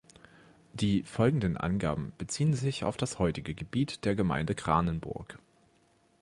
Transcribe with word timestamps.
Die 0.73 1.03
folgenden 1.03 1.57
Angaben 1.57 2.13
beziehen 2.17 2.55
sich 2.55 2.83
auf 2.83 2.97
das 2.97 3.19
heutige 3.19 3.53
Gebiet 3.53 4.03
der 4.03 4.15
Gemeinde 4.15 4.55
Kranenburg. 4.55 5.37